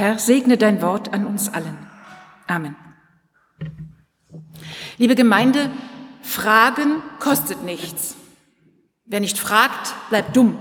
Herr, 0.00 0.18
segne 0.18 0.56
dein 0.56 0.80
Wort 0.80 1.12
an 1.12 1.26
uns 1.26 1.52
allen. 1.52 1.76
Amen. 2.46 2.74
Liebe 4.96 5.14
Gemeinde, 5.14 5.70
Fragen 6.22 7.02
kostet 7.18 7.64
nichts. 7.64 8.16
Wer 9.04 9.20
nicht 9.20 9.36
fragt, 9.36 9.94
bleibt 10.08 10.34
dumm. 10.34 10.56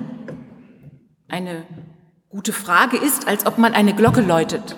Eine 1.30 1.66
gute 2.28 2.52
Frage 2.52 2.98
ist, 2.98 3.30
als 3.30 3.46
ob 3.46 3.58
man 3.58 3.74
eine 3.74 3.96
Glocke 3.96 4.20
läutet. 4.20 4.76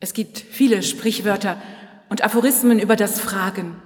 Es 0.00 0.12
gibt 0.12 0.36
viele 0.36 0.82
Sprichwörter 0.82 1.56
und 2.10 2.22
Aphorismen 2.22 2.78
über 2.78 2.94
das 2.94 3.18
Fragen. 3.18 3.80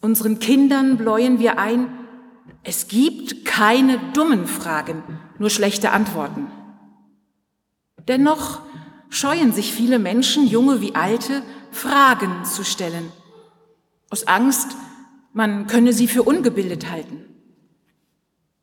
Unseren 0.00 0.38
Kindern 0.38 0.96
bläuen 0.96 1.38
wir 1.38 1.58
ein, 1.58 1.88
es 2.62 2.88
gibt 2.88 3.44
keine 3.44 3.98
dummen 4.14 4.46
Fragen, 4.46 5.02
nur 5.38 5.50
schlechte 5.50 5.90
Antworten. 5.90 6.46
Dennoch 8.08 8.60
scheuen 9.08 9.52
sich 9.52 9.72
viele 9.72 9.98
Menschen, 9.98 10.46
junge 10.46 10.80
wie 10.80 10.94
alte, 10.94 11.42
Fragen 11.70 12.44
zu 12.44 12.64
stellen, 12.64 13.10
aus 14.10 14.26
Angst, 14.26 14.76
man 15.32 15.66
könne 15.66 15.92
sie 15.92 16.06
für 16.06 16.22
ungebildet 16.22 16.90
halten. 16.90 17.24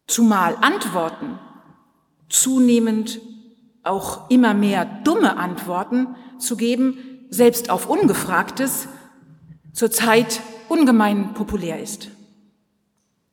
Zumal 0.08 0.55
Antworten 0.62 1.40
zunehmend 2.30 3.20
auch 3.84 4.30
immer 4.30 4.54
mehr 4.54 4.85
dumme 4.85 5.38
Antworten 5.38 6.16
zu 6.38 6.55
geben, 6.55 6.98
selbst 7.30 7.70
auf 7.70 7.90
Ungefragtes, 7.90 8.88
zurzeit 9.73 10.41
ungemein 10.70 11.34
populär 11.34 11.82
ist. 11.82 12.10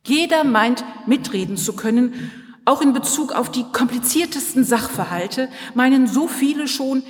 Jeder 0.05 0.43
meint, 0.43 0.83
mitreden 1.05 1.57
zu 1.57 1.73
können, 1.73 2.31
auch 2.69 2.81
in 2.81 2.93
Bezug 2.93 3.33
auf 3.33 3.51
die 3.51 3.63
kompliziertesten 3.63 4.63
Sachverhalte, 4.63 5.49
meinen 5.73 6.07
so 6.07 6.27
viele 6.27 6.67
schon, 6.67 7.03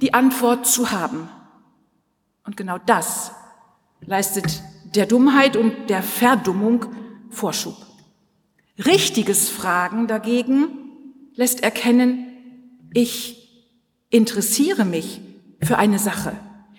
die 0.00 0.14
Antwort 0.14 0.66
zu 0.66 0.92
haben. 0.92 1.28
Und 2.46 2.56
genau 2.56 2.78
das 2.78 3.32
leistet 4.00 4.62
der 4.94 5.06
Dummheit 5.06 5.56
und 5.56 5.90
der 5.90 6.02
Verdummung 6.02 6.86
Vorschub. 7.28 7.76
Richtiges 8.78 9.48
Fragen 9.48 10.06
dagegen 10.06 10.68
lässt 11.34 11.62
erkennen, 11.62 12.26
ich 12.92 13.66
interessiere 14.10 14.84
mich 14.84 15.20
für 15.60 15.76
eine 15.76 15.98
Sache. 15.98 16.36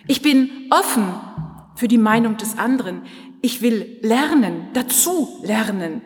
Ich 0.08 0.22
bin 0.22 0.50
offen 0.72 1.14
für 1.76 1.88
die 1.88 1.98
Meinung 1.98 2.38
des 2.38 2.58
anderen. 2.58 3.04
Ich 3.42 3.62
will 3.62 4.00
lernen, 4.02 4.68
dazu 4.74 5.40
lernen, 5.44 6.02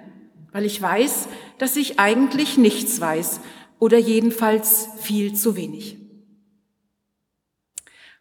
weil 0.51 0.65
ich 0.65 0.81
weiß, 0.81 1.27
dass 1.57 1.75
ich 1.75 1.99
eigentlich 1.99 2.57
nichts 2.57 2.99
weiß 2.99 3.39
oder 3.79 3.97
jedenfalls 3.97 4.87
viel 4.99 5.33
zu 5.33 5.55
wenig. 5.55 5.97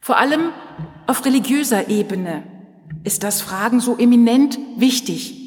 Vor 0.01 0.19
allem 0.19 0.53
auf 1.07 1.25
religiöser 1.25 1.89
Ebene 1.89 2.45
ist 3.05 3.23
das 3.23 3.41
Fragen 3.41 3.81
so 3.81 3.97
eminent 3.97 4.59
wichtig 4.77 5.45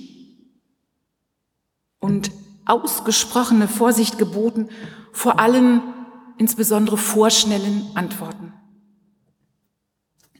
und 1.99 2.31
ausgesprochene 2.65 3.67
Vorsicht 3.67 4.17
geboten, 4.17 4.69
vor 5.11 5.39
allem 5.39 5.81
insbesondere 6.37 6.97
vorschnellen 6.97 7.87
Antworten. 7.95 8.53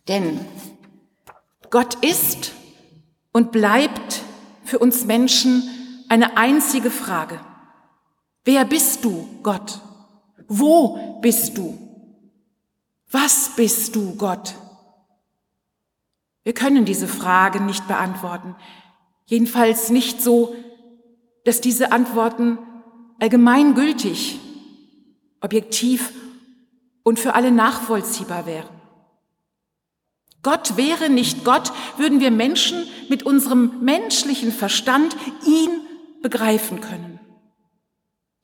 Denn 0.07 0.39
Gott 1.69 1.95
ist 2.03 2.53
und 3.31 3.51
bleibt 3.51 4.21
für 4.63 4.79
uns 4.79 5.05
Menschen 5.05 5.63
eine 6.09 6.37
einzige 6.37 6.91
Frage. 6.91 7.39
Wer 8.45 8.65
bist 8.65 9.03
du, 9.03 9.27
Gott? 9.43 9.81
Wo 10.47 11.19
bist 11.21 11.57
du? 11.57 11.77
Was 13.11 13.55
bist 13.55 13.95
du, 13.95 14.15
Gott? 14.15 14.55
Wir 16.43 16.53
können 16.53 16.85
diese 16.85 17.07
Frage 17.07 17.61
nicht 17.61 17.87
beantworten. 17.87 18.55
Jedenfalls 19.25 19.89
nicht 19.89 20.21
so, 20.21 20.55
dass 21.43 21.59
diese 21.59 21.91
Antworten 21.91 22.57
allgemeingültig, 23.19 24.39
objektiv 25.41 26.13
und 27.03 27.19
für 27.19 27.35
alle 27.35 27.51
nachvollziehbar 27.51 28.45
wären. 28.45 28.69
Gott 30.43 30.77
wäre 30.77 31.09
nicht 31.09 31.43
Gott, 31.43 31.73
würden 31.97 32.21
wir 32.21 32.31
Menschen 32.31 32.87
mit 33.09 33.23
unserem 33.23 33.83
menschlichen 33.83 34.53
Verstand 34.53 35.17
ihn 35.45 35.86
begreifen 36.21 36.81
können. 36.81 37.19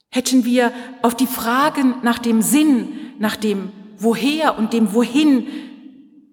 Hätten 0.10 0.46
wir 0.46 0.72
auf 1.02 1.16
die 1.16 1.28
Fragen 1.28 1.96
nach 2.04 2.20
dem 2.20 2.42
Sinn, 2.42 2.90
nach 3.20 3.36
dem 3.36 3.72
Woher 3.98 4.58
und 4.58 4.74
dem 4.74 4.94
Wohin 4.94 5.48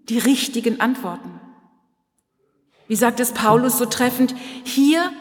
die 0.09 0.19
richtigen 0.19 0.81
Antworten. 0.81 1.41
Wie 2.89 2.97
sagt 2.97 3.21
es 3.21 3.33
Paulus 3.33 3.79
so 3.79 3.87
treffend, 3.87 4.35
hier 4.65 5.13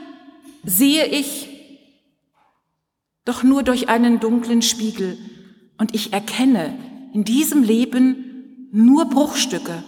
sehe 0.63 1.06
ich 1.06 1.47
doch 3.25 3.44
nur 3.44 3.62
durch 3.62 3.90
einen 3.90 4.19
dunklen 4.19 4.63
Spiegel 4.63 5.18
und 5.78 5.94
ich 5.94 6.12
erkenne 6.12 6.78
in 7.13 7.24
diesem 7.24 7.62
Leben 7.63 8.68
nur 8.72 9.06
Bruchstücke. 9.06 9.84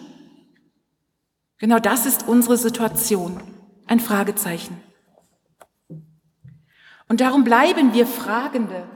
Genau 1.58 1.80
das 1.80 2.06
ist 2.06 2.28
unsere 2.28 2.58
Situation, 2.58 3.42
ein 3.88 4.00
Fragezeichen. 4.00 4.78
Und 7.12 7.20
darum 7.20 7.44
bleiben 7.44 7.94
wir 7.94 8.08
Fragende, 8.08 8.88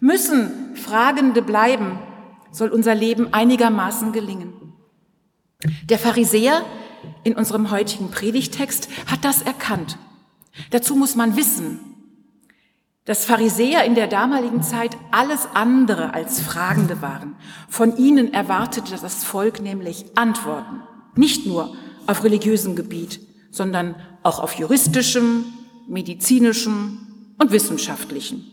müssen 0.00 0.74
Fragende 0.74 1.42
bleiben, 1.42 2.00
soll 2.50 2.70
unser 2.70 2.92
Leben 2.92 3.32
einigermaßen 3.32 4.10
gelingen. 4.10 4.52
Der 5.84 6.00
Pharisäer 6.00 6.62
in 7.22 7.36
unserem 7.36 7.70
heutigen 7.70 8.10
Predigtext 8.10 8.88
hat 9.06 9.24
das 9.24 9.42
erkannt. 9.42 9.96
Dazu 10.70 10.96
muss 10.96 11.14
man 11.14 11.36
wissen, 11.36 11.78
dass 13.04 13.24
Pharisäer 13.24 13.84
in 13.84 13.94
der 13.94 14.08
damaligen 14.08 14.64
Zeit 14.64 14.96
alles 15.12 15.46
andere 15.54 16.14
als 16.14 16.40
Fragende 16.40 17.00
waren. 17.00 17.36
Von 17.68 17.96
ihnen 17.96 18.34
erwartete 18.34 18.96
das 19.00 19.22
Volk 19.22 19.62
nämlich 19.62 20.04
Antworten, 20.16 20.82
nicht 21.14 21.46
nur 21.46 21.76
auf 22.08 22.24
religiösem 22.24 22.74
Gebiet, 22.74 23.20
sondern 23.52 23.94
auch 24.24 24.40
auf 24.40 24.54
juristischem, 24.54 25.44
medizinischem 25.88 27.34
und 27.38 27.50
wissenschaftlichem. 27.50 28.44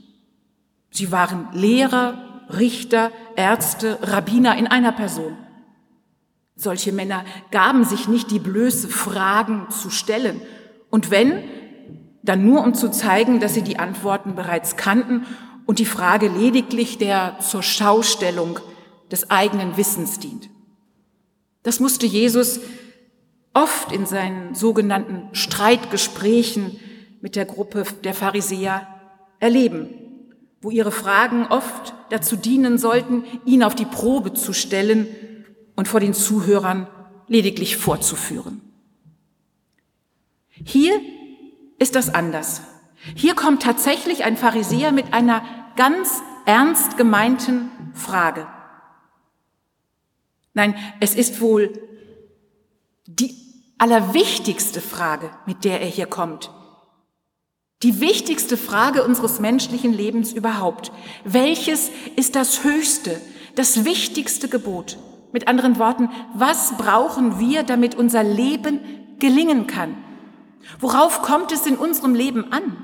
Sie 0.90 1.12
waren 1.12 1.47
Lehrer, 1.53 2.47
Richter, 2.50 3.12
Ärzte, 3.36 4.00
Rabbiner 4.02 4.58
in 4.58 4.68
einer 4.68 4.92
Person. 4.92 5.38
Solche 6.56 6.92
Männer 6.92 7.24
gaben 7.50 7.86
sich 7.86 8.08
nicht 8.08 8.30
die 8.30 8.40
Blöße, 8.40 8.88
Fragen 8.88 9.68
zu 9.69 9.90
stellen. 9.90 10.42
Und 10.90 11.09
wenn, 11.09 11.44
dann 12.24 12.46
nur 12.46 12.64
um 12.64 12.74
zu 12.74 12.92
zeigen, 12.92 13.40
dass 13.40 13.53
sie 13.53 13.63
die 13.63 13.80
Antworten 13.80 14.36
bereits 14.36 14.75
kannten 14.75 15.25
und 15.66 15.80
die 15.80 15.86
Frage 15.86 16.28
lediglich 16.28 16.98
der 16.98 17.40
zur 17.40 17.63
Schaustellung 17.63 18.59
des 19.12 19.31
eigenen 19.31 19.78
Wissens 19.78 20.19
dient. 20.19 20.50
Das 21.63 21.80
musste 21.80 22.06
Jesus 22.06 22.59
oft 23.53 23.92
in 23.92 24.06
seinen 24.06 24.56
sogenannten 24.56 25.34
Streitgesprächen 25.34 26.80
mit 27.22 27.36
der 27.36 27.46
Gruppe 27.46 27.86
der 28.04 28.14
Pharisäer 28.14 28.88
erleben, 29.40 29.90
wo 30.62 30.70
ihre 30.70 30.92
Fragen 30.92 31.48
oft 31.48 31.94
dazu 32.09 32.36
dienen 32.36 32.78
sollten, 32.78 33.24
ihn 33.46 33.64
auf 33.64 33.76
die 33.76 33.86
Probe 33.86 34.34
zu 34.34 34.54
stellen 34.54 35.08
und 35.76 35.88
vor 35.88 36.00
den 36.00 36.14
Zuhörern 36.14 36.88
lediglich 37.28 37.78
vorzuführen. 37.78 38.62
Hier 40.50 41.00
ist 41.80 41.96
das 41.96 42.14
anders. 42.14 42.62
Hier 43.16 43.34
kommt 43.34 43.64
tatsächlich 43.64 44.24
ein 44.24 44.38
Pharisäer 44.38 44.92
mit 44.92 45.14
einer 45.14 45.44
ganz 45.76 46.22
ernst 46.46 46.98
gemeinten 46.98 47.72
Frage. 47.94 48.48
Nein, 50.54 50.75
es 51.00 51.16
ist 51.16 51.42
wohl 51.42 51.72
die 53.07 53.36
allerwichtigste 53.78 54.81
Frage, 54.81 55.31
mit 55.45 55.63
der 55.63 55.81
er 55.81 55.88
hier 55.88 56.06
kommt. 56.06 56.51
Die 57.83 58.00
wichtigste 58.00 58.57
Frage 58.57 59.04
unseres 59.04 59.39
menschlichen 59.39 59.92
Lebens 59.92 60.33
überhaupt. 60.33 60.92
Welches 61.24 61.89
ist 62.16 62.36
das 62.36 62.63
höchste, 62.63 63.19
das 63.56 63.86
wichtigste 63.86 64.48
Gebot? 64.48 65.00
Mit 65.31 65.48
anderen 65.48 65.80
Worten, 65.80 66.10
was 66.36 66.78
brauchen 66.78 67.39
wir, 67.39 67.63
damit 67.63 67.95
unser 67.95 68.24
Leben 68.24 68.81
gelingen 69.18 69.66
kann? 69.66 69.95
Worauf 70.80 71.24
kommt 71.24 71.51
es 71.51 71.66
in 71.66 71.75
unserem 71.75 72.13
Leben 72.13 72.51
an? 72.51 72.78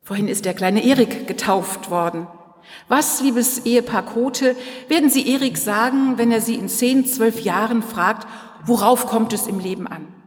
Vorhin 0.00 0.26
ist 0.26 0.44
der 0.44 0.54
kleine 0.54 0.84
Erik 0.84 1.28
getauft 1.28 1.90
worden. 1.90 2.26
Was, 2.88 3.20
liebes 3.20 3.64
Ehepaar 3.66 4.02
Kote, 4.04 4.56
werden 4.88 5.10
Sie 5.10 5.28
Erik 5.28 5.58
sagen, 5.58 6.18
wenn 6.18 6.32
er 6.32 6.40
Sie 6.40 6.56
in 6.56 6.68
zehn, 6.68 7.06
zwölf 7.06 7.40
Jahren 7.40 7.82
fragt, 7.82 8.26
worauf 8.64 9.06
kommt 9.06 9.32
es 9.32 9.46
im 9.46 9.60
Leben 9.60 9.86
an? 9.86 10.21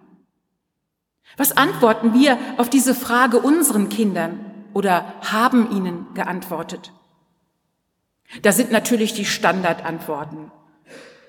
Was 1.37 1.55
antworten 1.55 2.13
wir 2.13 2.37
auf 2.57 2.69
diese 2.69 2.95
Frage 2.95 3.39
unseren 3.39 3.89
Kindern? 3.89 4.39
oder 4.75 5.05
haben 5.21 5.71
ihnen 5.71 6.05
geantwortet. 6.15 6.91
Da 8.41 8.51
sind 8.51 8.71
natürlich 8.71 9.13
die 9.13 9.25
Standardantworten. 9.25 10.51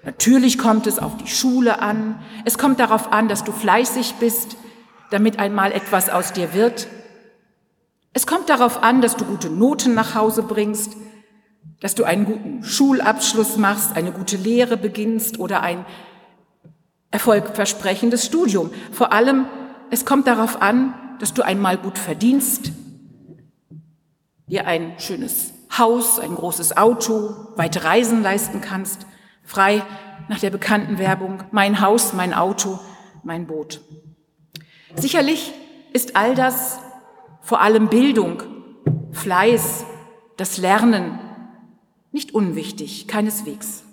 Natürlich 0.04 0.58
kommt 0.58 0.88
es 0.88 0.98
auf 0.98 1.16
die 1.16 1.28
Schule 1.28 1.80
an. 1.80 2.20
Es 2.44 2.58
kommt 2.58 2.80
darauf 2.80 3.12
an, 3.12 3.28
dass 3.28 3.44
du 3.44 3.52
fleißig 3.52 4.16
bist, 4.18 4.56
damit 5.10 5.38
einmal 5.38 5.70
etwas 5.70 6.10
aus 6.10 6.32
dir 6.32 6.54
wird. 6.54 6.88
Es 8.12 8.26
kommt 8.26 8.48
darauf 8.48 8.82
an, 8.82 9.00
dass 9.00 9.16
du 9.16 9.24
gute 9.24 9.48
Noten 9.48 9.94
nach 9.94 10.16
Hause 10.16 10.42
bringst, 10.42 10.96
dass 11.80 11.94
du 11.94 12.02
einen 12.02 12.24
guten 12.24 12.64
Schulabschluss 12.64 13.58
machst, 13.58 13.94
eine 13.96 14.10
gute 14.10 14.36
Lehre 14.36 14.76
beginnst 14.76 15.38
oder 15.38 15.60
ein 15.60 15.86
erfolgversprechendes 17.12 18.26
Studium. 18.26 18.72
Vor 18.90 19.12
allem, 19.12 19.46
es 19.90 20.04
kommt 20.04 20.26
darauf 20.26 20.60
an, 20.60 20.94
dass 21.18 21.34
du 21.34 21.42
einmal 21.42 21.78
gut 21.78 21.98
verdienst, 21.98 22.72
dir 24.46 24.66
ein 24.66 24.98
schönes 24.98 25.52
Haus, 25.76 26.18
ein 26.18 26.34
großes 26.34 26.76
Auto, 26.76 27.34
weite 27.56 27.84
Reisen 27.84 28.22
leisten 28.22 28.60
kannst, 28.60 29.06
frei 29.42 29.82
nach 30.28 30.38
der 30.40 30.50
bekannten 30.50 30.98
Werbung, 30.98 31.42
mein 31.50 31.80
Haus, 31.80 32.12
mein 32.12 32.34
Auto, 32.34 32.78
mein 33.22 33.46
Boot. 33.46 33.80
Sicherlich 34.94 35.52
ist 35.92 36.16
all 36.16 36.34
das 36.34 36.78
vor 37.40 37.60
allem 37.60 37.88
Bildung, 37.88 38.42
Fleiß, 39.12 39.84
das 40.36 40.58
Lernen 40.58 41.18
nicht 42.12 42.34
unwichtig, 42.34 43.08
keineswegs. 43.08 43.85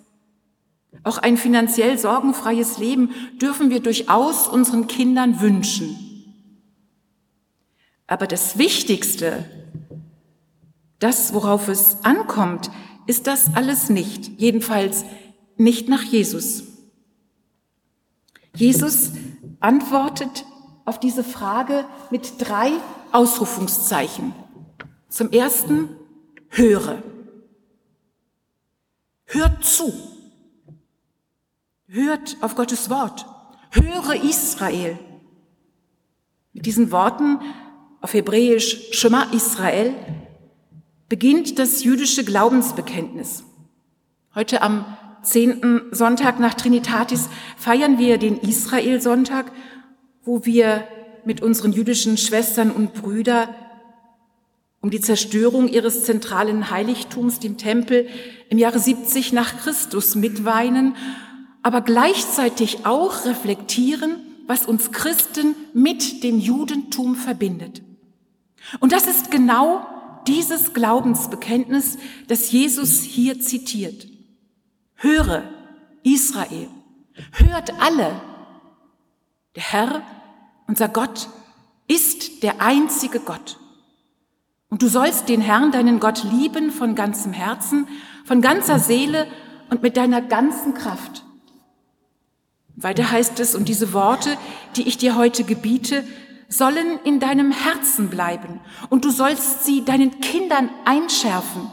Auch 1.02 1.18
ein 1.18 1.36
finanziell 1.36 1.98
sorgenfreies 1.98 2.78
Leben 2.78 3.10
dürfen 3.40 3.70
wir 3.70 3.80
durchaus 3.80 4.48
unseren 4.48 4.86
Kindern 4.86 5.40
wünschen. 5.40 5.98
Aber 8.06 8.26
das 8.26 8.58
Wichtigste, 8.58 9.44
das, 10.98 11.34
worauf 11.34 11.68
es 11.68 12.04
ankommt, 12.04 12.70
ist 13.06 13.26
das 13.26 13.54
alles 13.54 13.90
nicht, 13.90 14.40
jedenfalls 14.40 15.04
nicht 15.56 15.88
nach 15.88 16.02
Jesus. 16.02 16.64
Jesus 18.54 19.12
antwortet 19.60 20.44
auf 20.84 21.00
diese 21.00 21.24
Frage 21.24 21.86
mit 22.10 22.34
drei 22.38 22.72
Ausrufungszeichen. 23.12 24.34
Zum 25.08 25.30
ersten, 25.30 25.88
höre. 26.48 27.02
Hört 29.26 29.64
zu. 29.64 29.92
Hört 31.94 32.38
auf 32.40 32.56
Gottes 32.56 32.90
Wort. 32.90 33.24
Höre 33.70 34.24
Israel. 34.24 34.98
Mit 36.52 36.66
diesen 36.66 36.90
Worten 36.90 37.38
auf 38.00 38.12
Hebräisch 38.14 38.90
Shema 38.90 39.28
Israel 39.32 39.94
beginnt 41.08 41.56
das 41.60 41.84
jüdische 41.84 42.24
Glaubensbekenntnis. 42.24 43.44
Heute 44.34 44.60
am 44.62 44.84
zehnten 45.22 45.82
Sonntag 45.92 46.40
nach 46.40 46.54
Trinitatis 46.54 47.28
feiern 47.56 47.96
wir 47.96 48.18
den 48.18 48.40
Israel-Sonntag, 48.40 49.52
wo 50.24 50.44
wir 50.44 50.88
mit 51.24 51.42
unseren 51.42 51.70
jüdischen 51.70 52.16
Schwestern 52.16 52.72
und 52.72 52.94
Brüdern 52.94 53.50
um 54.80 54.90
die 54.90 55.00
Zerstörung 55.00 55.68
ihres 55.68 56.02
zentralen 56.02 56.72
Heiligtums, 56.72 57.38
dem 57.38 57.56
Tempel, 57.56 58.08
im 58.48 58.58
Jahre 58.58 58.80
70 58.80 59.32
nach 59.32 59.58
Christus 59.58 60.16
mitweinen, 60.16 60.96
aber 61.64 61.80
gleichzeitig 61.80 62.84
auch 62.84 63.24
reflektieren, 63.24 64.20
was 64.46 64.66
uns 64.66 64.92
Christen 64.92 65.56
mit 65.72 66.22
dem 66.22 66.38
Judentum 66.38 67.16
verbindet. 67.16 67.82
Und 68.80 68.92
das 68.92 69.06
ist 69.06 69.30
genau 69.30 69.86
dieses 70.26 70.74
Glaubensbekenntnis, 70.74 71.96
das 72.28 72.52
Jesus 72.52 73.00
hier 73.00 73.40
zitiert. 73.40 74.06
Höre, 74.96 75.42
Israel, 76.02 76.68
hört 77.32 77.72
alle. 77.80 78.20
Der 79.56 79.62
Herr, 79.62 80.02
unser 80.66 80.88
Gott, 80.88 81.30
ist 81.88 82.42
der 82.42 82.60
einzige 82.60 83.20
Gott. 83.20 83.58
Und 84.68 84.82
du 84.82 84.88
sollst 84.88 85.30
den 85.30 85.40
Herrn, 85.40 85.72
deinen 85.72 85.98
Gott, 85.98 86.24
lieben 86.24 86.70
von 86.70 86.94
ganzem 86.94 87.32
Herzen, 87.32 87.88
von 88.26 88.42
ganzer 88.42 88.78
Seele 88.78 89.26
und 89.70 89.82
mit 89.82 89.96
deiner 89.96 90.20
ganzen 90.20 90.74
Kraft. 90.74 91.23
Weiter 92.76 93.10
heißt 93.10 93.38
es, 93.40 93.54
und 93.54 93.68
diese 93.68 93.92
Worte, 93.92 94.36
die 94.76 94.88
ich 94.88 94.98
dir 94.98 95.16
heute 95.16 95.44
gebiete, 95.44 96.04
sollen 96.48 96.98
in 97.04 97.20
deinem 97.20 97.52
Herzen 97.52 98.08
bleiben 98.08 98.60
und 98.90 99.04
du 99.04 99.10
sollst 99.10 99.64
sie 99.64 99.84
deinen 99.84 100.20
Kindern 100.20 100.70
einschärfen 100.84 101.70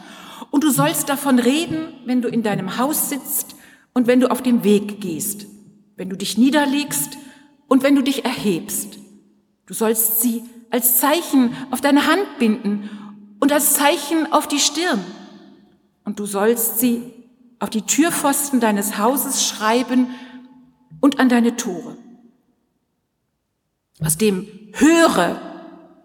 und 0.50 0.64
du 0.64 0.70
sollst 0.70 1.10
davon 1.10 1.40
reden, 1.40 1.94
wenn 2.06 2.22
du 2.22 2.30
in 2.30 2.44
deinem 2.44 2.78
Haus 2.78 3.10
sitzt 3.10 3.56
und 3.94 4.08
wenn 4.08 4.20
du 4.20 4.32
auf 4.32 4.42
dem 4.42 4.64
Weg 4.64 5.02
gehst, 5.02 5.46
wenn 5.98 6.10
du 6.10 6.16
dich 6.16 6.38
niederlegst 6.38 7.18
und 7.68 7.84
wenn 7.84 7.96
du 7.96 8.02
dich 8.02 8.26
erhebst. 8.26 8.98
Du 9.66 9.74
sollst 9.74 10.22
sie 10.22 10.44
als 10.70 10.98
Zeichen 10.98 11.56
auf 11.70 11.82
deine 11.82 12.08
Hand 12.08 12.40
binden 12.40 12.90
und 13.40 13.52
als 13.52 13.74
Zeichen 13.74 14.32
auf 14.32 14.48
die 14.48 14.60
Stirn. 14.60 15.00
Und 16.06 16.20
du 16.20 16.26
sollst 16.26 16.80
sie 16.80 17.04
auf 17.60 17.70
die 17.70 17.84
Türpfosten 17.84 18.60
deines 18.60 18.98
Hauses 18.98 19.46
schreiben 19.46 20.08
und 21.02 21.20
an 21.20 21.28
deine 21.28 21.58
Tore. 21.58 21.98
Aus 24.00 24.18
dem 24.18 24.48
Höre 24.74 25.42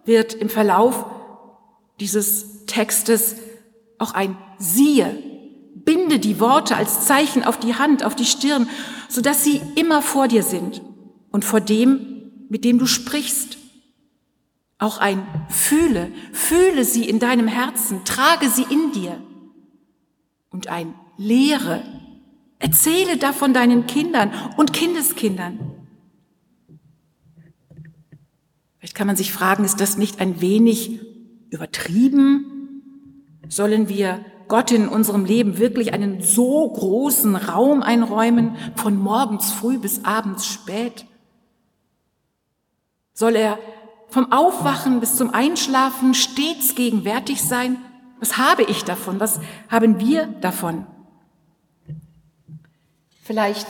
wird 0.04 0.34
im 0.34 0.48
Verlauf 0.48 1.06
dieses 2.00 2.66
Textes 2.66 3.36
auch 3.98 4.12
ein 4.12 4.36
Siehe. 4.58 5.22
Binde 5.74 6.18
die 6.18 6.40
Worte 6.40 6.76
als 6.76 7.06
Zeichen 7.06 7.44
auf 7.44 7.58
die 7.58 7.76
Hand, 7.76 8.02
auf 8.02 8.16
die 8.16 8.24
Stirn, 8.24 8.68
sodass 9.08 9.44
sie 9.44 9.60
immer 9.76 10.02
vor 10.02 10.26
dir 10.26 10.42
sind 10.42 10.82
und 11.30 11.44
vor 11.44 11.60
dem, 11.60 12.32
mit 12.48 12.64
dem 12.64 12.78
du 12.78 12.86
sprichst. 12.86 13.58
Auch 14.78 14.98
ein 14.98 15.26
Fühle, 15.48 16.12
fühle 16.32 16.84
sie 16.84 17.08
in 17.08 17.18
deinem 17.18 17.48
Herzen, 17.48 18.04
trage 18.04 18.50
sie 18.50 18.66
in 18.68 18.92
dir. 18.92 19.22
Und 20.50 20.68
ein 20.68 20.94
Lehre, 21.16 21.82
erzähle 22.66 23.16
davon 23.16 23.54
deinen 23.54 23.86
Kindern 23.86 24.32
und 24.56 24.72
Kindeskindern. 24.72 25.72
Vielleicht 28.78 28.96
kann 28.96 29.06
man 29.06 29.14
sich 29.14 29.32
fragen, 29.32 29.64
ist 29.64 29.80
das 29.80 29.96
nicht 29.96 30.20
ein 30.20 30.40
wenig 30.40 31.00
übertrieben? 31.50 32.82
Sollen 33.48 33.88
wir 33.88 34.24
Gott 34.48 34.72
in 34.72 34.88
unserem 34.88 35.24
Leben 35.24 35.58
wirklich 35.58 35.92
einen 35.92 36.22
so 36.22 36.68
großen 36.68 37.36
Raum 37.36 37.82
einräumen, 37.82 38.56
von 38.74 38.96
morgens 38.96 39.52
früh 39.52 39.78
bis 39.78 40.04
abends 40.04 40.44
spät? 40.44 41.06
Soll 43.12 43.36
er 43.36 43.60
vom 44.08 44.32
Aufwachen 44.32 44.98
bis 44.98 45.14
zum 45.14 45.32
Einschlafen 45.32 46.14
stets 46.14 46.74
gegenwärtig 46.74 47.42
sein? 47.42 47.76
Was 48.18 48.38
habe 48.38 48.64
ich 48.64 48.82
davon? 48.82 49.20
Was 49.20 49.38
haben 49.68 50.00
wir 50.00 50.26
davon? 50.40 50.86
Vielleicht 53.26 53.66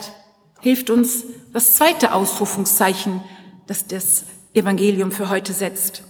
hilft 0.59 0.91
uns 0.91 1.23
das 1.51 1.75
zweite 1.75 2.13
Ausrufungszeichen, 2.13 3.23
das 3.65 3.87
das 3.87 4.25
Evangelium 4.53 5.11
für 5.11 5.29
heute 5.29 5.51
setzt. 5.51 6.03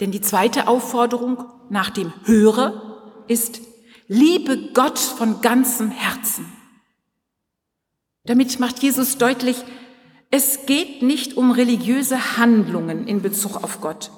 Denn 0.00 0.10
die 0.10 0.20
zweite 0.20 0.66
Aufforderung 0.66 1.44
nach 1.70 1.90
dem 1.90 2.12
Höre 2.24 3.24
ist, 3.28 3.60
liebe 4.08 4.72
Gott 4.72 4.98
von 4.98 5.40
ganzem 5.40 5.92
Herzen. 5.92 6.52
Damit 8.24 8.58
macht 8.58 8.82
Jesus 8.82 9.18
deutlich, 9.18 9.56
es 10.32 10.66
geht 10.66 11.02
nicht 11.02 11.36
um 11.36 11.52
religiöse 11.52 12.36
Handlungen 12.36 13.06
in 13.06 13.22
Bezug 13.22 13.62
auf 13.62 13.80
Gott. 13.80 14.10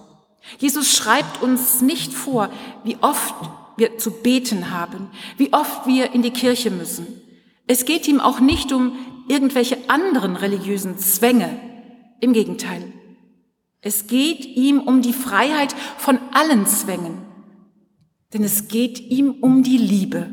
Jesus 0.59 0.94
schreibt 0.94 1.42
uns 1.42 1.82
nicht 1.82 2.12
vor, 2.12 2.50
wie 2.85 2.97
oft 3.00 3.35
wir 3.76 3.99
zu 3.99 4.11
beten 4.11 4.70
haben, 4.70 5.11
wie 5.37 5.52
oft 5.52 5.87
wir 5.87 6.12
in 6.12 6.23
die 6.23 6.32
Kirche 6.32 6.70
müssen. 6.70 7.06
Es 7.66 7.85
geht 7.85 8.09
ihm 8.09 8.20
auch 8.20 8.40
nicht 8.40 8.73
um 8.73 8.97
irgendwelche 9.28 9.78
anderen 9.88 10.37
religiösen 10.37 10.99
Zwänge. 10.99 11.61
Im 12.20 12.32
Gegenteil. 12.32 12.92
Es 13.80 14.09
geht 14.09 14.44
ihm 14.44 14.80
um 14.80 15.02
die 15.02 15.12
Freiheit 15.12 15.75
von 15.97 16.18
allen 16.32 16.66
Zwängen. 16.66 17.23
Denn 18.35 18.44
es 18.44 18.68
geht 18.68 19.00
ihm 19.00 19.37
um 19.40 19.62
die 19.62 19.78
Liebe. 19.78 20.28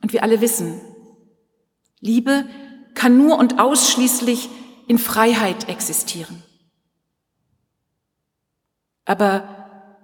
Und 0.00 0.12
wir 0.12 0.22
alle 0.22 0.40
wissen, 0.40 0.80
Liebe 2.00 2.46
kann 2.94 3.18
nur 3.18 3.38
und 3.38 3.58
ausschließlich 3.58 4.48
in 4.86 4.98
Freiheit 4.98 5.68
existieren. 5.68 6.43
Aber 9.04 9.42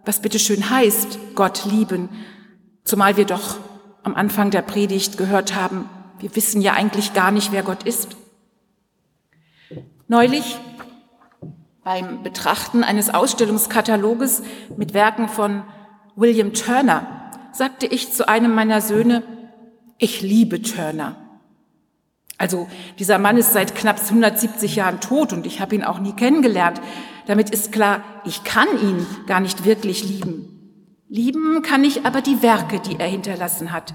was 0.05 0.21
bitteschön 0.21 0.71
heißt, 0.71 1.19
Gott 1.35 1.65
lieben, 1.65 2.09
zumal 2.85 3.17
wir 3.17 3.27
doch 3.27 3.59
am 4.03 4.15
Anfang 4.15 4.51
der 4.51 4.63
Predigt 4.63 5.19
gehört 5.19 5.55
haben, 5.55 5.89
wir 6.19 6.35
wissen 6.37 6.61
ja 6.61 6.75
eigentlich 6.75 7.15
gar 7.15 7.31
nicht, 7.31 7.53
wer 7.53 7.63
Gott 7.63 7.83
ist. 7.85 8.17
Neulich 10.09 10.59
Beim 11.83 12.23
Betrachten 12.23 12.85
eines 12.85 13.09
Ausstellungskataloges 13.09 14.43
mit 14.77 14.93
Werken 14.93 15.29
von 15.29 15.63
William 16.15 16.53
Turner 16.53 17.31
sagte 17.53 17.87
ich 17.87 18.13
zu 18.13 18.29
einem 18.29 18.55
meiner 18.55 18.83
Söhne, 18.83 19.23
ich 19.99 20.21
liebe 20.21 20.61
Turner. 20.61 21.17
Also 22.37 22.69
dieser 22.99 23.19
Mann 23.19 23.39
ist 23.39 23.53
seit 23.53 23.75
knapp 23.75 23.99
170 23.99 24.77
Jahren 24.77 25.01
tot 25.01 25.33
und 25.33 25.47
ich 25.47 25.61
habe 25.61 25.75
ihn 25.75 25.85
auch 25.85 25.99
nie 25.99 26.13
kennengelernt. 26.13 26.81
Damit 27.27 27.51
ist 27.51 27.73
klar, 27.73 28.03
ich 28.25 28.45
kann 28.45 28.69
ihn 28.83 29.07
gar 29.27 29.41
nicht 29.41 29.65
wirklich 29.65 30.05
lieben. 30.05 30.61
Lieben 31.09 31.63
kann 31.63 31.85
ich 31.85 32.07
aber 32.07 32.21
die 32.21 32.43
Werke, 32.43 32.81
die 32.81 32.99
er 32.99 33.09
hinterlassen 33.09 33.73
hat. 33.73 33.95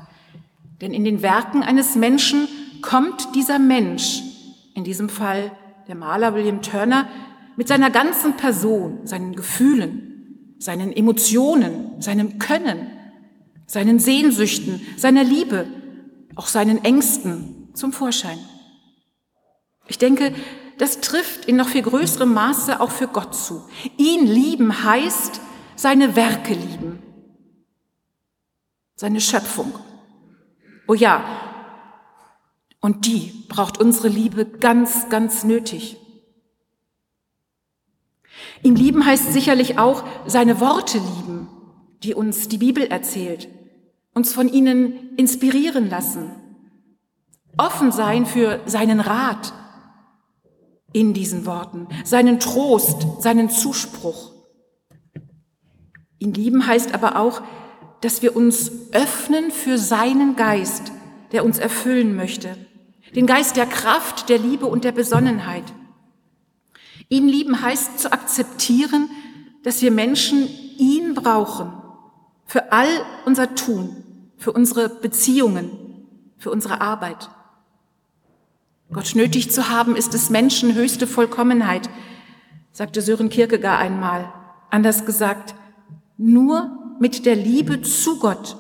Denn 0.82 0.94
in 0.94 1.05
den 1.05 1.22
Werken 1.22 1.63
eines 1.63 1.96
Menschen 1.96 2.48
kommt 2.82 3.36
dieser 3.36 3.60
Mensch, 3.60 4.22
in 4.74 4.84
diesem 4.84 5.10
Fall 5.10 5.51
der 5.88 5.96
Maler 5.96 6.36
William 6.36 6.62
Turner, 6.62 7.08
mit 7.55 7.67
seiner 7.67 7.89
ganzen 7.89 8.36
Person, 8.36 9.05
seinen 9.05 9.36
Gefühlen, 9.36 10.55
seinen 10.60 10.91
Emotionen, 10.91 12.01
seinem 12.01 12.38
Können, 12.39 12.91
seinen 13.65 14.00
Sehnsüchten, 14.00 14.82
seiner 14.98 15.24
Liebe, 15.24 15.67
auch 16.36 16.48
seinen 16.48 16.84
Ängsten 16.84 17.70
zum 17.74 17.94
Vorschein. 17.94 18.38
Ich 19.88 19.98
denke, 19.98 20.34
das 20.77 21.00
trifft 21.01 21.46
in 21.46 21.55
noch 21.55 21.70
viel 21.70 21.82
größerem 21.82 22.34
Maße 22.34 22.82
auch 22.82 22.91
für 22.91 23.08
Gott 23.08 23.36
zu. 23.36 23.63
Ihn 23.98 24.25
lieben 24.25 24.84
heißt 24.84 25.39
seine 25.75 26.15
Werke 26.15 26.53
lieben, 26.53 27.01
seine 28.96 29.22
Schöpfung. 29.22 29.74
Oh 30.88 30.94
ja, 30.94 31.24
und 32.82 33.05
die 33.05 33.46
braucht 33.50 33.79
unsere 33.79 34.10
Liebe 34.10 34.46
ganz, 34.46 35.10
ganz 35.10 35.44
nötig. 35.44 35.98
Ihn 38.62 38.75
lieben 38.75 39.05
heißt 39.05 39.34
sicherlich 39.34 39.79
auch 39.79 40.03
seine 40.25 40.60
Worte 40.60 40.98
lieben, 40.98 41.48
die 42.03 42.13
uns 42.13 42.48
die 42.48 42.58
Bibel 42.58 42.84
erzählt, 42.84 43.48
uns 44.13 44.34
von 44.34 44.48
ihnen 44.48 45.15
inspirieren 45.17 45.89
lassen, 45.89 46.32
offen 47.58 47.91
sein 47.91 48.25
für 48.25 48.60
seinen 48.65 49.00
Rat 49.00 49.53
in 50.96 51.14
diesen 51.14 51.46
Worten, 51.46 51.90
seinen 52.06 52.40
Trost, 52.40 53.06
seinen 53.20 53.50
Zuspruch. 53.50 54.32
Ihn 56.20 56.34
lieben 56.34 56.66
heißt 56.66 56.94
aber 56.94 57.20
auch, 57.20 57.42
dass 58.00 58.22
wir 58.22 58.34
uns 58.34 58.72
öffnen 58.94 59.52
für 59.52 59.78
seinen 59.78 60.38
Geist, 60.38 60.94
der 61.34 61.44
uns 61.44 61.60
erfüllen 61.60 62.16
möchte, 62.16 62.56
den 63.14 63.28
Geist 63.28 63.58
der 63.58 63.66
Kraft, 63.66 64.30
der 64.30 64.38
Liebe 64.38 64.68
und 64.68 64.86
der 64.86 64.94
Besonnenheit. 64.94 65.66
Ihn 67.10 67.28
lieben 67.28 67.62
heißt 67.62 68.00
zu 68.00 68.14
akzeptieren, 68.14 69.10
dass 69.64 69.82
wir 69.82 69.92
Menschen 69.92 70.48
ihn 70.78 71.14
brauchen 71.14 71.74
für 72.46 72.72
all 72.72 72.88
unser 73.25 73.54
Tun, 73.54 74.32
für 74.38 74.54
unsere 74.54 74.88
Beziehungen, 74.88 75.72
für 76.38 76.52
unsere 76.52 76.80
Arbeit. 76.80 77.30
Gott 78.92 79.15
nötig 79.15 79.51
zu 79.51 79.70
haben, 79.70 79.96
ist 79.96 80.13
des 80.13 80.30
Menschen 80.30 80.75
höchste 80.75 81.08
Vollkommenheit, 81.08 81.89
sagte 82.72 83.01
Sören 83.01 83.30
Kierkegaard 83.30 83.82
einmal. 83.82 84.32
Anders 84.70 85.06
gesagt, 85.06 85.56
nur 86.18 86.98
mit 87.00 87.25
der 87.25 87.36
Liebe 87.36 87.82
zu 87.82 88.20
Gott 88.20 88.58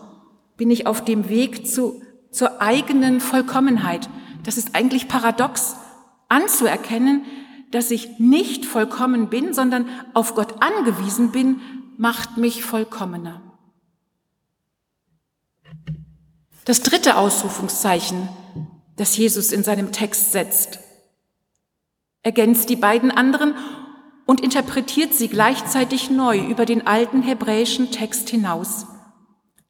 bin 0.57 0.71
ich 0.71 0.87
auf 0.87 1.03
dem 1.03 1.29
Weg 1.29 1.67
zu, 1.67 2.01
zur 2.31 2.61
eigenen 2.61 3.19
Vollkommenheit. 3.19 4.09
Das 4.43 4.57
ist 4.57 4.75
eigentlich 4.75 5.07
paradox 5.07 5.75
anzuerkennen, 6.27 7.25
dass 7.71 7.91
ich 7.91 8.19
nicht 8.19 8.65
vollkommen 8.65 9.29
bin, 9.29 9.53
sondern 9.53 9.87
auf 10.13 10.35
Gott 10.35 10.61
angewiesen 10.61 11.31
bin, 11.31 11.61
macht 11.97 12.37
mich 12.37 12.63
vollkommener. 12.63 13.41
Das 16.65 16.81
dritte 16.81 17.17
Ausrufungszeichen, 17.17 18.27
das 18.95 19.17
Jesus 19.17 19.51
in 19.51 19.63
seinem 19.63 19.91
Text 19.91 20.31
setzt, 20.31 20.79
ergänzt 22.21 22.69
die 22.69 22.75
beiden 22.75 23.11
anderen 23.11 23.55
und 24.25 24.41
interpretiert 24.41 25.13
sie 25.13 25.27
gleichzeitig 25.27 26.09
neu 26.09 26.39
über 26.39 26.65
den 26.65 26.87
alten 26.87 27.21
hebräischen 27.21 27.91
Text 27.91 28.29
hinaus. 28.29 28.87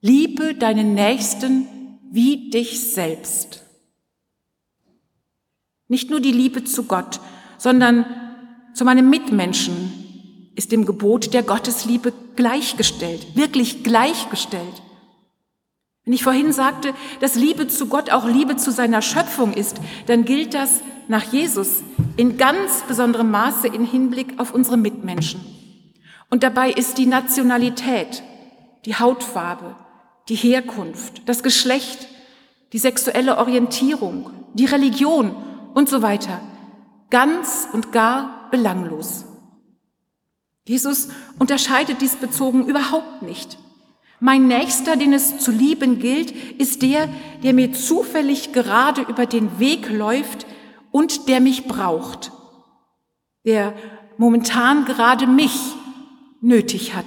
Liebe 0.01 0.55
deinen 0.55 0.94
Nächsten 0.94 1.67
wie 2.12 2.50
dich 2.50 2.94
selbst. 2.94 3.63
Nicht 5.88 6.10
nur 6.10 6.20
die 6.20 6.32
Liebe 6.32 6.63
zu 6.63 6.84
Gott, 6.84 7.20
sondern 7.58 8.05
zu 8.74 8.86
meinem 8.86 9.10
Mitmenschen 9.10 10.51
ist 10.55 10.72
dem 10.72 10.86
Gebot 10.86 11.34
der 11.34 11.44
Gottesliebe 11.44 12.13
gleichgestellt, 12.36 13.36
wirklich 13.36 13.84
gleichgestellt. 13.84 14.82
Wenn 16.05 16.13
ich 16.13 16.24
vorhin 16.24 16.53
sagte, 16.53 16.93
dass 17.19 17.35
Liebe 17.35 17.67
zu 17.67 17.88
Gott 17.88 18.12
auch 18.12 18.25
Liebe 18.25 18.55
zu 18.57 18.71
seiner 18.71 19.01
Schöpfung 19.01 19.53
ist, 19.53 19.77
dann 20.05 20.24
gilt 20.24 20.53
das 20.53 20.81
nach 21.07 21.24
Jesus 21.24 21.83
in 22.15 22.38
ganz 22.38 22.83
besonderem 22.88 23.31
Maße 23.31 23.67
in 23.67 23.85
Hinblick 23.85 24.39
auf 24.39 24.53
unsere 24.53 24.77
Mitmenschen. 24.77 25.41
Und 26.29 26.43
dabei 26.43 26.71
ist 26.71 26.97
die 26.97 27.07
Nationalität, 27.07 28.24
die 28.85 28.95
Hautfarbe, 28.95 29.75
die 30.29 30.35
Herkunft, 30.35 31.27
das 31.27 31.43
Geschlecht, 31.43 32.07
die 32.71 32.79
sexuelle 32.79 33.38
Orientierung, 33.38 34.31
die 34.53 34.65
Religion 34.65 35.35
und 35.74 35.89
so 35.89 36.01
weiter 36.01 36.41
ganz 37.09 37.67
und 37.71 37.91
gar 37.91 38.50
belanglos. 38.51 39.25
Jesus 40.67 41.09
unterscheidet 41.39 42.01
diesbezogen 42.01 42.65
überhaupt 42.65 43.21
nicht. 43.21 43.57
Mein 44.25 44.48
Nächster, 44.48 44.96
den 44.96 45.13
es 45.13 45.38
zu 45.38 45.51
lieben 45.51 46.00
gilt, 46.00 46.32
ist 46.60 46.82
der, 46.82 47.08
der 47.44 47.53
mir 47.53 47.74
zufällig 47.74 48.53
gerade 48.53 49.03
über 49.03 49.27
den 49.27 49.60
Weg 49.60 49.88
läuft 49.88 50.48
und 50.89 51.27
der 51.27 51.39
mich 51.39 51.67
braucht, 51.67 52.32
der 53.46 53.75
momentan 54.17 54.86
gerade 54.86 55.27
mich 55.27 55.55
nötig 56.41 56.96
hat. 56.96 57.05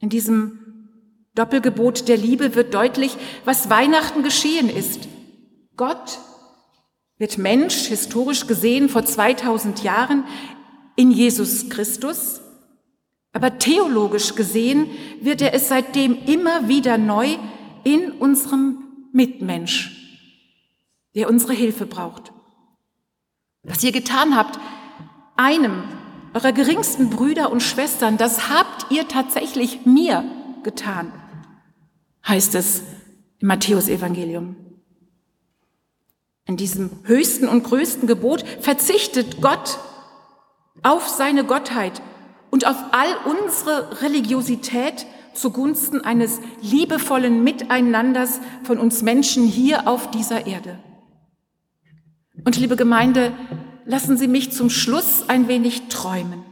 In 0.00 0.08
diesem 0.08 0.88
Doppelgebot 1.36 2.08
der 2.08 2.16
Liebe 2.16 2.56
wird 2.56 2.74
deutlich, 2.74 3.16
was 3.44 3.70
Weihnachten 3.70 4.24
geschehen 4.24 4.68
ist. 4.68 5.06
Gott 5.76 6.18
wird 7.16 7.38
Mensch, 7.38 7.86
historisch 7.86 8.48
gesehen 8.48 8.88
vor 8.88 9.04
2000 9.04 9.84
Jahren, 9.84 10.24
in 10.96 11.12
Jesus 11.12 11.68
Christus. 11.68 12.40
Aber 13.38 13.56
theologisch 13.56 14.34
gesehen 14.34 14.90
wird 15.20 15.40
er 15.42 15.54
es 15.54 15.68
seitdem 15.68 16.18
immer 16.26 16.66
wieder 16.66 16.98
neu 16.98 17.36
in 17.84 18.10
unserem 18.10 18.78
Mitmensch, 19.12 19.92
der 21.14 21.28
unsere 21.28 21.52
Hilfe 21.52 21.86
braucht. 21.86 22.32
Was 23.62 23.84
ihr 23.84 23.92
getan 23.92 24.34
habt, 24.34 24.58
einem 25.36 25.84
eurer 26.34 26.50
geringsten 26.50 27.10
Brüder 27.10 27.52
und 27.52 27.62
Schwestern, 27.62 28.16
das 28.16 28.48
habt 28.48 28.90
ihr 28.90 29.06
tatsächlich 29.06 29.86
mir 29.86 30.24
getan, 30.64 31.12
heißt 32.26 32.56
es 32.56 32.82
im 33.38 33.46
Matthäusevangelium. 33.46 34.56
In 36.44 36.56
diesem 36.56 36.90
höchsten 37.04 37.46
und 37.46 37.62
größten 37.62 38.08
Gebot 38.08 38.44
verzichtet 38.60 39.40
Gott 39.40 39.78
auf 40.82 41.06
seine 41.06 41.44
Gottheit 41.44 42.02
und 42.50 42.66
auf 42.66 42.76
all 42.92 43.08
unsere 43.24 44.02
Religiosität 44.02 45.06
zugunsten 45.34 46.00
eines 46.00 46.40
liebevollen 46.60 47.44
Miteinanders 47.44 48.40
von 48.64 48.78
uns 48.78 49.02
Menschen 49.02 49.44
hier 49.44 49.86
auf 49.86 50.10
dieser 50.10 50.46
Erde. 50.46 50.78
Und 52.44 52.56
liebe 52.56 52.76
Gemeinde, 52.76 53.32
lassen 53.84 54.16
Sie 54.16 54.28
mich 54.28 54.52
zum 54.52 54.70
Schluss 54.70 55.28
ein 55.28 55.48
wenig 55.48 55.88
träumen. 55.88 56.44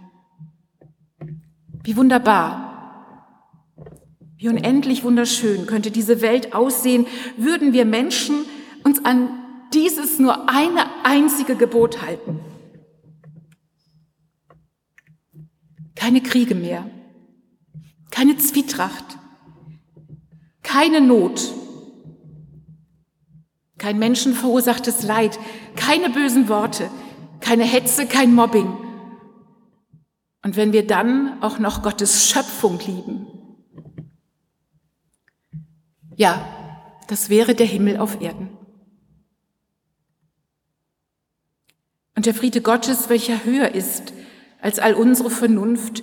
Wie 1.82 1.96
wunderbar, 1.96 2.66
wie 4.36 4.48
unendlich 4.48 5.04
wunderschön 5.04 5.66
könnte 5.66 5.90
diese 5.90 6.20
Welt 6.20 6.54
aussehen, 6.54 7.06
würden 7.36 7.72
wir 7.72 7.84
Menschen 7.84 8.44
uns 8.84 9.04
an 9.04 9.28
dieses 9.72 10.18
nur 10.18 10.48
eine 10.48 10.84
einzige 11.04 11.56
Gebot 11.56 12.02
halten. 12.02 12.40
Keine 16.06 16.20
Kriege 16.20 16.54
mehr, 16.54 16.88
keine 18.12 18.36
Zwietracht, 18.36 19.18
keine 20.62 21.00
Not, 21.00 21.52
kein 23.76 23.98
menschenverursachtes 23.98 25.02
Leid, 25.02 25.36
keine 25.74 26.08
bösen 26.10 26.48
Worte, 26.48 26.88
keine 27.40 27.64
Hetze, 27.64 28.06
kein 28.06 28.36
Mobbing. 28.36 28.72
Und 30.44 30.54
wenn 30.54 30.72
wir 30.72 30.86
dann 30.86 31.42
auch 31.42 31.58
noch 31.58 31.82
Gottes 31.82 32.30
Schöpfung 32.30 32.78
lieben, 32.78 33.26
ja, 36.14 36.46
das 37.08 37.30
wäre 37.30 37.56
der 37.56 37.66
Himmel 37.66 37.96
auf 37.96 38.20
Erden. 38.20 38.56
Und 42.14 42.26
der 42.26 42.34
Friede 42.34 42.60
Gottes, 42.60 43.08
welcher 43.08 43.42
höher 43.42 43.74
ist 43.74 44.12
als 44.66 44.80
all 44.80 44.94
unsere 44.94 45.30
Vernunft. 45.30 46.02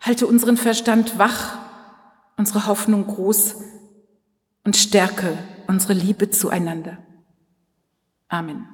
Halte 0.00 0.26
unseren 0.26 0.56
Verstand 0.56 1.18
wach, 1.18 1.58
unsere 2.38 2.66
Hoffnung 2.66 3.06
groß 3.06 3.56
und 4.64 4.76
stärke 4.78 5.36
unsere 5.66 5.92
Liebe 5.92 6.30
zueinander. 6.30 6.96
Amen. 8.28 8.66